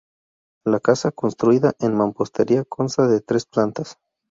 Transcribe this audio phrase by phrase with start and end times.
[0.65, 3.99] La casa, construida en mampostería, consta de tres plantas.